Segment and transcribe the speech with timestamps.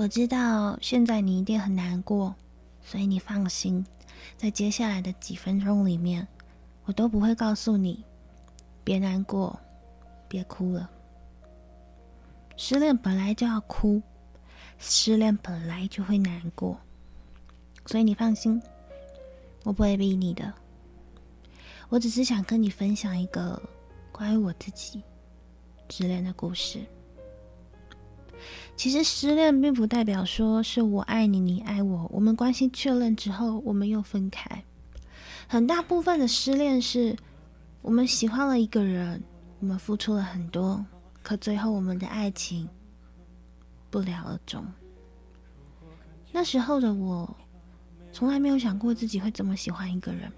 [0.00, 2.34] 我知道现在你一定很难过，
[2.82, 3.84] 所以你放心，
[4.34, 6.26] 在接下来的几分钟里面，
[6.86, 8.02] 我都不会告诉你，
[8.82, 9.60] 别难过，
[10.26, 10.88] 别哭了。
[12.56, 14.00] 失恋本来就要哭，
[14.78, 16.80] 失恋本来就会难过，
[17.84, 18.58] 所以你放心，
[19.64, 20.50] 我不会逼你的。
[21.90, 23.62] 我只是想跟你分享一个
[24.10, 25.02] 关于我自己
[25.90, 26.86] 失恋的故事。
[28.76, 34.64] 其实失恋并不代表说是我爱你，你爱我，我们关系确认之后我们又分开。
[35.46, 37.16] 很大部分的失恋是
[37.82, 39.22] 我们喜欢了一个人，
[39.58, 40.84] 我们付出了很多，
[41.22, 42.68] 可最后我们的爱情
[43.90, 44.64] 不了而终。
[46.32, 47.36] 那时候的我
[48.12, 50.32] 从来没有想过自己会这么喜欢一个人，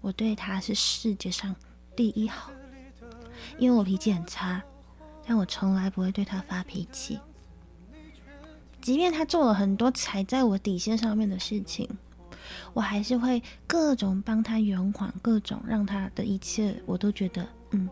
[0.00, 1.54] 我对他是世界上
[1.94, 2.50] 第一好，
[3.58, 4.62] 因为我脾气很差。
[5.26, 7.18] 但我从来不会对他发脾气，
[8.80, 11.88] 即便他做了很多踩在我底线上面的事情，
[12.72, 17.88] 我还是会各种帮他圆谎，各种让他的一切我都觉得嗯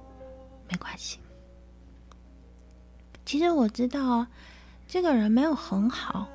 [0.71, 1.19] 没关系。
[3.27, 4.29] 其实我知道啊，
[4.87, 6.29] 这个人没有很好，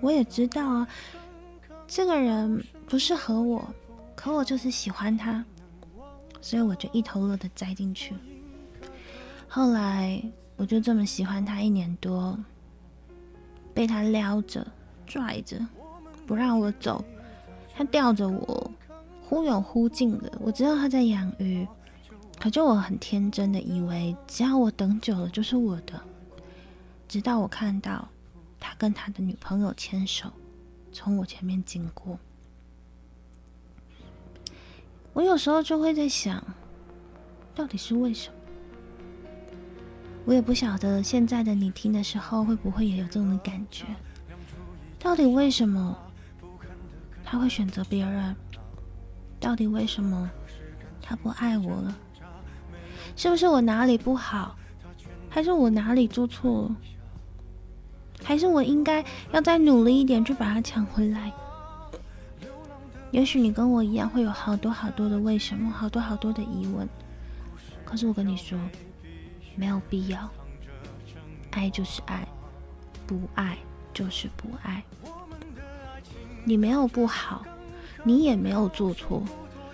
[0.00, 0.88] 我也知道啊，
[1.86, 3.64] 这个人不适合我，
[4.16, 5.44] 可我就是喜欢他，
[6.40, 8.12] 所以我就一头热的栽进去。
[9.54, 10.18] 后来
[10.56, 12.38] 我就这么喜欢他一年多，
[13.74, 14.66] 被他撩着、
[15.06, 15.60] 拽着，
[16.26, 17.04] 不让我走，
[17.74, 18.70] 他吊着我，
[19.28, 20.32] 忽远忽近的。
[20.40, 21.68] 我知道他在养鱼，
[22.40, 26.00] 可就我很天真的以为，只要我等久了就是我的。
[27.06, 28.08] 直到我看到
[28.58, 30.32] 他跟他的女朋友牵手，
[30.94, 32.18] 从我前面经过，
[35.12, 36.42] 我有时候就会在想，
[37.54, 38.36] 到底是为什么？
[40.24, 43.84] 我也不晓得现在的你听的时候会不会也有这种的感觉？
[44.98, 45.96] 到底为什么
[47.24, 48.36] 他会选择别人？
[49.40, 50.30] 到底为什么
[51.02, 51.96] 他不爱我了？
[53.16, 54.56] 是不是我哪里不好？
[55.28, 56.76] 还是我哪里做错了？
[58.22, 61.32] 还是我应该要再努力一点去把他抢回来？
[63.10, 66.88] 也许你跟我一样会有好多好多的为什么，好多好多的疑问。
[67.84, 68.56] 可是我跟你说。
[69.56, 70.30] 没有必要，
[71.50, 72.26] 爱就是爱，
[73.06, 73.56] 不爱
[73.92, 74.82] 就是不爱。
[76.44, 77.44] 你没有不好，
[78.02, 79.22] 你也没有做错，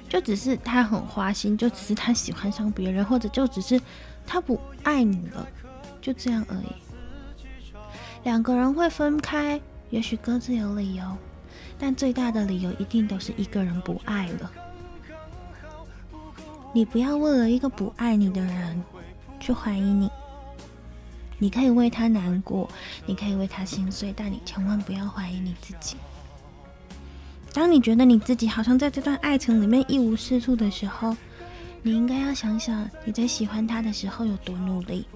[0.08, 3.80] 就只是他很花心，就只是他喜欢上别人，或者就只是
[4.26, 5.46] 他不爱你了，
[6.00, 6.72] 就这样而已。
[8.24, 11.16] 两个人会分开，也许各自有理由，
[11.78, 14.52] 但最大的理由一定都是一个人不爱了。
[16.74, 18.82] 你不要为了一个不爱你的人。
[19.40, 20.10] 去怀疑你，
[21.38, 22.68] 你可以为他难过，
[23.06, 25.96] 你可以为他心碎，但你千万不要怀疑你自己。
[27.52, 31.16] 当你觉得你自己好像在这段爱情里面一无是处的时候，
[31.82, 35.06] 你应该要想想你在喜欢他的时候有多努力。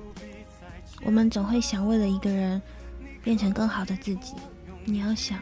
[1.04, 2.60] 我们总会想为了一个人
[3.22, 4.34] 变成更好的自己，
[4.84, 5.38] 你要想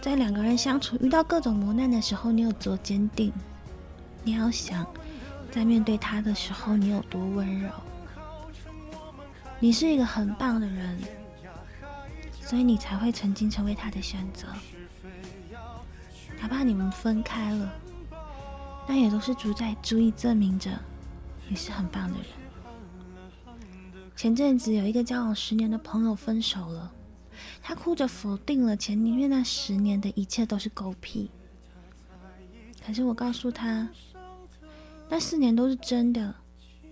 [0.00, 3.30] 在两个人相处遇到各种磨难的时候，你有多坚定；
[4.22, 4.86] 你要想
[5.52, 7.68] 在面对他的时候，你有多温柔。
[9.60, 10.98] 你是一个很棒的人，
[12.40, 14.46] 所以你才会曾经成为他的选择。
[16.40, 17.72] 哪怕你们分开了，
[18.86, 20.70] 那也都是足在足以证明着
[21.48, 22.26] 你是很棒的人。
[24.14, 26.92] 前阵子有一个交往十年的朋友分手了，
[27.62, 31.30] 他哭着否定了前因为那十年的一切都是狗屁。
[32.84, 33.88] 可是我告诉他，
[35.08, 36.34] 那四年都是真的，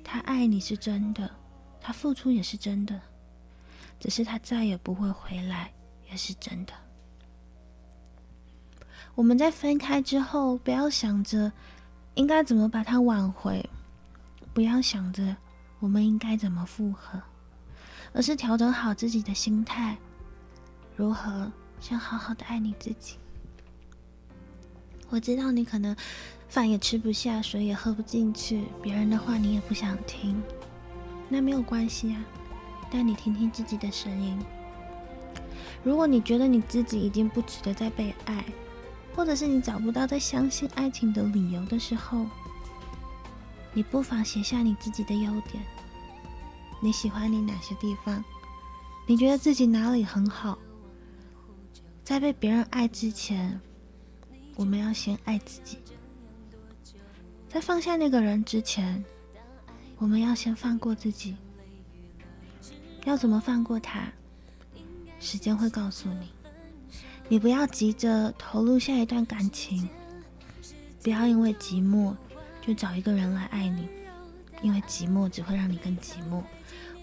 [0.03, 1.31] 他爱你是真的。
[1.83, 3.01] 他付出也是真的，
[3.99, 5.73] 只是他再也不会回来，
[6.09, 6.73] 也是真的。
[9.15, 11.53] 我们在分开之后，不要想着
[12.15, 13.69] 应该怎么把他挽回，
[14.55, 15.37] 不要想着
[15.81, 17.21] 我们应该怎么复合，
[18.13, 19.99] 而是调整好自己的心态，
[20.97, 21.51] 如何
[21.81, 23.17] 先好好的爱你自己。
[25.11, 25.95] 我知道你可能
[26.49, 30.41] 饭也吃不下，水也喝不进去，别人的话你也不想听。
[31.33, 32.23] 那没有关系啊，
[32.91, 34.39] 但你听听自己的声音。
[35.83, 38.45] 如果你觉得你自己已经不值得再被爱，
[39.17, 42.27] 或者是你找不到再相信爱情的理由的时候，
[43.73, 45.65] 你不妨写下你自己的优点。
[46.83, 48.23] 你喜欢你哪些地方？
[49.07, 50.59] 你觉得自己哪里很好？
[52.05, 53.59] 在被别人爱之前，
[54.57, 55.79] 我们要先爱自己。
[57.49, 59.03] 在放下那个人之前。
[60.03, 61.37] 我们要先放过自己，
[63.05, 64.03] 要怎么放过他？
[65.21, 66.29] 时间会告诉你。
[67.29, 69.89] 你不要急着投入下一段感情，
[71.05, 72.17] 不要因为寂寞
[72.61, 73.87] 就找一个人来爱你，
[74.61, 76.43] 因为寂寞只会让你更寂寞，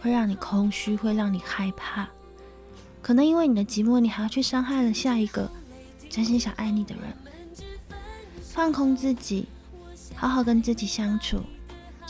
[0.01, 2.05] 会让你空虚，会让你害怕。
[3.01, 5.49] 可能因为你的寂寞，你还要去伤害了下一个
[6.09, 7.03] 真心想爱你的人。
[8.43, 9.47] 放空自己，
[10.15, 11.41] 好好跟自己相处，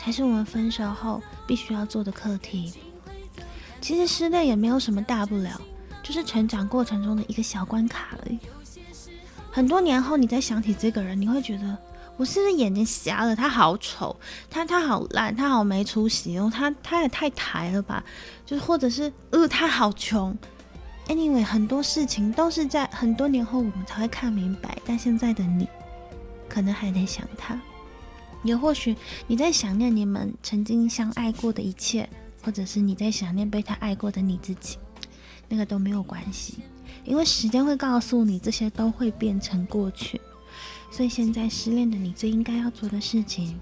[0.10, 2.74] 还是我们分手后必须要做的课题。
[3.80, 5.62] 其实失恋也没有什么大不了。
[6.02, 8.40] 就是成长过程中的一个小关卡而已。
[9.52, 11.78] 很多年后，你再想起这个人，你会觉得
[12.18, 13.36] 我是不是眼睛瞎了？
[13.36, 14.20] 他好丑，
[14.50, 18.04] 他他好烂，他好没出息哦，他他也太抬了吧？
[18.48, 20.36] 就是或者是呃，他好穷。
[21.08, 25.70] Anyway，很多事情都是在很多年后我们才会看明白，但现在的你
[26.48, 27.62] 可能还得想他。
[28.44, 28.96] 也或许
[29.28, 32.10] 你在想念你们曾经相爱过的一切，
[32.42, 34.78] 或者是你在想念被他爱过的你自己。
[35.52, 36.60] 那个都没有关系，
[37.04, 40.22] 因为时间会告诉你，这些都会变成过去。
[40.92, 43.60] 所以现在失恋的你最应该要做的事情，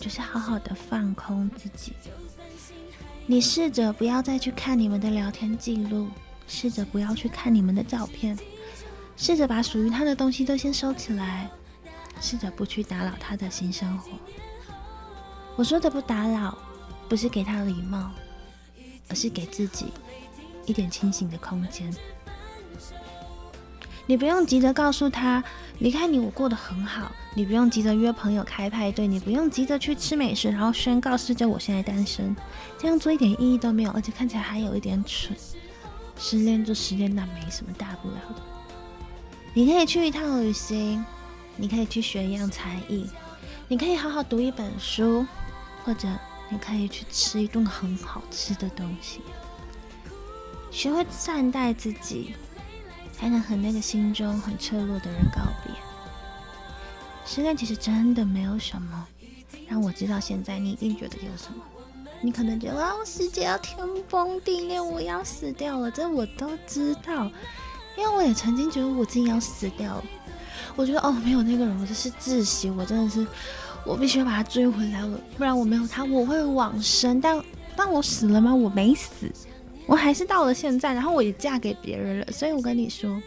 [0.00, 1.92] 就是好好的放空自己。
[3.24, 6.08] 你试着不要再去看你们的聊天记录，
[6.48, 8.36] 试着不要去看你们的照片，
[9.16, 11.48] 试着把属于他的东西都先收起来，
[12.22, 14.12] 试着不去打扰他的新生活。
[15.56, 16.56] 我说的不打扰，
[17.08, 18.10] 不是给他礼貌，
[19.08, 19.92] 而是给自己。
[20.64, 21.92] 一点清醒的空间，
[24.06, 25.42] 你不用急着告诉他
[25.80, 32.36] 离开你我过得很好，你不用急着约朋友开派对，你不用急着去吃美食，然后宣告世界我现在单身，
[32.78, 35.36] 这样做一点意义都没有，而且看起来还有一点蠢。
[36.16, 38.42] 失恋就失恋，那没什么大不了的。
[39.52, 41.04] 你可以去一趟旅行，
[41.56, 43.08] 你可以去学一样才艺，
[43.68, 45.26] 你可以好好读一本书，
[45.84, 46.08] 或者
[46.48, 49.20] 你可以去吃一顿很好吃的东西。
[50.70, 52.34] 学会善待自己，
[53.12, 55.74] 才能和那个心中很脆弱的人告别。
[57.24, 59.06] 失恋其实真的没有什么，
[59.68, 61.62] 让我知道现在你一定觉得有什么。
[62.20, 67.30] 你可能觉得啊，世界要天崩地裂，我要死掉了，这我都知道，
[67.98, 70.04] 因为我也曾经觉得我自己要死掉了。
[70.76, 73.26] 我觉得哦，没有那个人，我就是窒息，我真的是，
[73.84, 77.20] 我必须要把他追回来我，不然我没有他，我会往生。
[77.20, 77.42] 但
[77.76, 78.54] 但我死了吗？
[78.54, 79.30] 我没死。
[79.86, 83.20] 我还是到了现在，然后我也嫁给别人了，所以我跟你说，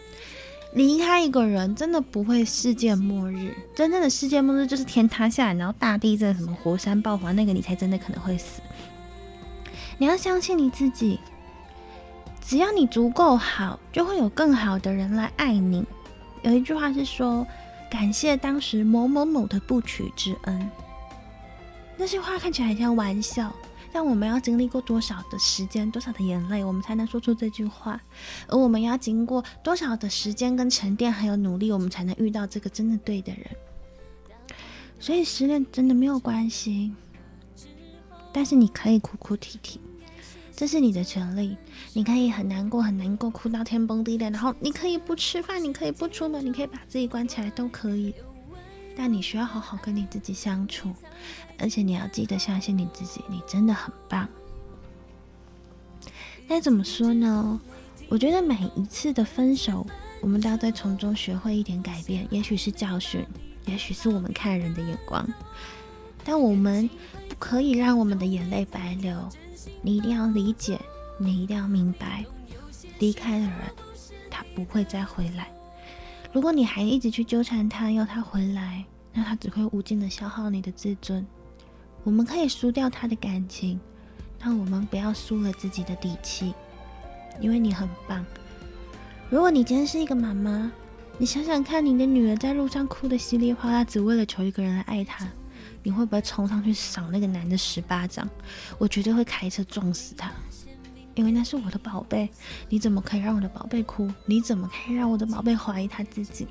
[0.73, 8.61] 离开一个人真的不会世界末日，真正的世界末日就是天塌下来，然后大地震，什么火山爆发，那个你才真的可能会死。
[9.97, 11.19] 你要相信你自己，
[12.41, 15.85] 只要你足够好，就会有更好的人来爱你。
[16.45, 17.45] 有一句话是说，
[17.89, 20.69] 感谢当时某某某的不娶之恩，
[21.97, 23.51] 那些话看起来很像玩笑。
[23.91, 27.99] 但我们要经历过多少的时间，多少的眼泪，我们才能说出这句话？
[28.47, 33.47] 而我们要经过多少的时间跟沉淀，还有努力，我们才能遇到这个真的对的人？
[34.99, 36.93] 所以失恋真的没有关系，
[38.31, 39.79] 但是你可以哭哭啼啼，
[40.55, 41.57] 这是你的权利。
[41.93, 48.13] 你可以很难过，很难过，哭到天崩地裂，然后你可以不吃饭，你可以不出门，你可以把自己关起来，都可以。
[48.95, 50.93] 但你需要好好跟你自己相处，
[51.59, 54.27] 而且你要记得相信你自己，你真的很棒。
[56.47, 57.59] 该怎么说呢？
[58.07, 59.85] 我觉得每一次的分手，
[60.21, 63.25] 我们都要在从中学会一点改变，也许是教训，
[63.65, 65.27] 也许是我们看人的眼光。
[66.23, 66.89] 但我们
[67.27, 69.17] 不可以让我们的眼泪白流。
[69.81, 70.79] 你一定要理解，
[71.17, 72.25] 你一定要明白，
[72.99, 73.53] 离开的人
[74.29, 75.51] 他不会再回来。
[76.33, 81.25] 如果你还一直去纠缠他，要他回来，那他只会无尽的消耗你的自尊。
[82.03, 83.79] 我们可以输掉他的感情，
[84.37, 86.53] 但我们不要输了自己的底气，
[87.39, 88.25] 因为你很棒。
[89.29, 90.71] 如果你今天是一个妈妈，
[91.17, 95.27] 你想想看，你的女儿在路上哭的稀里哗啦，只为了求一个人来爱她，
[95.85, 98.27] 你会不会冲上去赏那个男的十巴掌？
[98.79, 100.31] 我绝对会开车撞死他。
[101.13, 102.27] 因为那是我的宝贝，
[102.67, 104.11] 你怎么可以让我的宝贝哭？
[104.25, 106.47] 你怎么可以让我的宝贝怀疑他自己？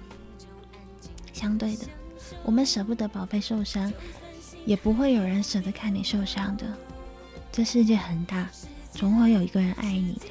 [1.32, 1.84] 相对的，
[2.44, 3.92] 我们舍不得宝贝受伤，
[4.64, 6.64] 也不会有人舍得看你受伤的。
[7.50, 8.48] 这世界很大，
[8.92, 10.26] 总会有一个人爱你的。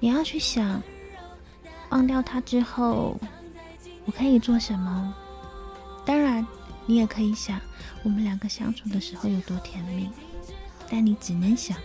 [0.00, 0.82] 你要去想，
[1.90, 3.16] 忘掉他之后，
[4.04, 5.14] 我可以做什么？
[6.04, 6.46] 当然，
[6.90, 7.60] 你也可以想，
[8.02, 10.10] 我们两个相处的时候有多甜蜜。
[10.90, 11.76] 但你只能想。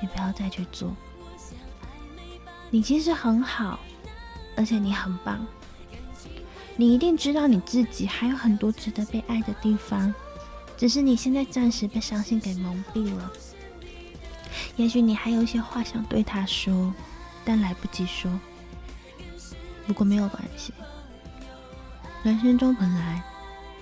[0.00, 0.94] 你不要再去做，
[2.70, 3.80] 你其实很好，
[4.56, 5.44] 而且你很棒。
[6.76, 10.14] 你一定知道你自己还有很多值得被爱的地方，
[10.76, 13.32] 只是你现在暂时被伤心给蒙蔽了。
[14.76, 16.94] 也许你还有一些话想对他说，
[17.44, 18.30] 但来不及说。
[19.88, 20.72] 不过没有关系，
[22.22, 23.24] 人生中本来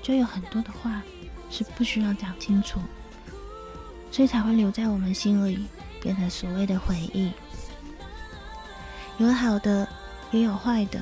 [0.03, 1.03] 就有很多的话
[1.51, 2.81] 是不需要讲清楚，
[4.11, 5.67] 所以才会留在我们心里，
[6.01, 7.33] 变成所谓的回忆。
[9.19, 9.89] 有好的，
[10.33, 11.01] 也有坏的，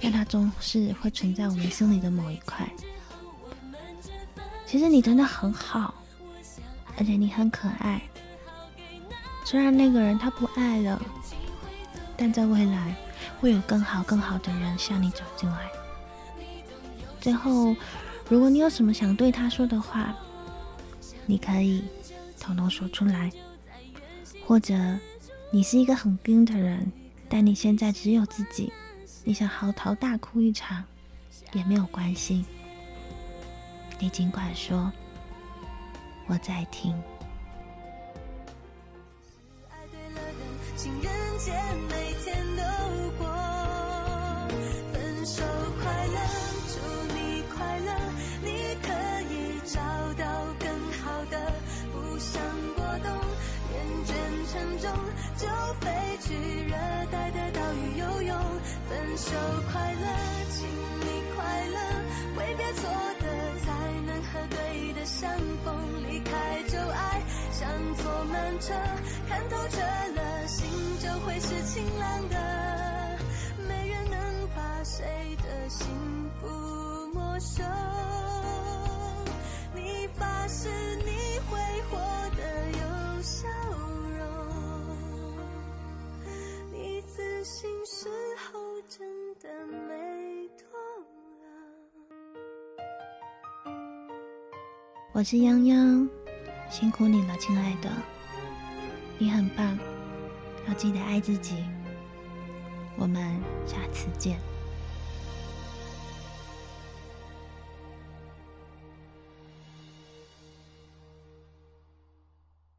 [0.00, 2.66] 但它总是会存在我们心里的某一块。
[4.66, 5.94] 其实你真的很好，
[6.96, 8.00] 而且你很可爱。
[9.44, 11.00] 虽然那个人他不爱了，
[12.16, 12.96] 但在未来。
[13.40, 15.70] 会有更好、更好的人向你走进来。
[17.20, 17.72] 最后，
[18.28, 20.14] 如果你有什么想对他说的话，
[21.24, 21.84] 你可以
[22.38, 23.30] 统统说出来；
[24.46, 24.74] 或者，
[25.50, 26.92] 你是一个很冰的人，
[27.28, 28.70] 但你现在只有自己，
[29.24, 30.84] 你想嚎啕大哭一场
[31.52, 32.44] 也没有关系，
[33.98, 34.92] 你尽管说，
[36.26, 36.94] 我在听。
[68.58, 68.74] 坐慢车，
[69.28, 69.80] 看透彻
[70.14, 73.18] 了，心就会是晴朗的。
[73.68, 75.86] 没人能把谁的幸
[76.40, 76.46] 福
[77.14, 77.62] 没收。
[79.74, 81.58] 你发誓你会
[81.90, 81.98] 活
[82.36, 83.48] 得有笑
[84.18, 84.26] 容，
[86.72, 88.08] 你自信时
[88.52, 88.58] 候。
[88.88, 89.48] 真的
[89.86, 90.66] 没痛
[91.42, 91.46] 了。
[95.12, 96.08] 我是泱泱，
[96.70, 97.90] 辛苦你了，亲爱的，
[99.18, 99.76] 你很棒，
[100.68, 101.56] 要记得爱自己。
[102.96, 103.20] 我们
[103.66, 104.38] 下次见。